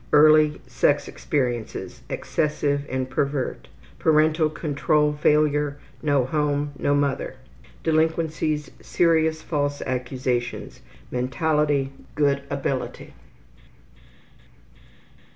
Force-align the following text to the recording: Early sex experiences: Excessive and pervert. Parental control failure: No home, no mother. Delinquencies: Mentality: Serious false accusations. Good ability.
Early 0.11 0.59
sex 0.65 1.07
experiences: 1.07 2.01
Excessive 2.09 2.87
and 2.89 3.07
pervert. 3.07 3.67
Parental 3.99 4.49
control 4.49 5.13
failure: 5.13 5.77
No 6.01 6.25
home, 6.25 6.71
no 6.79 6.95
mother. 6.95 7.35
Delinquencies: 7.83 8.65
Mentality: 8.69 8.83
Serious 8.83 9.41
false 9.43 9.83
accusations. 9.83 10.81
Good 11.19 12.41
ability. 12.49 13.13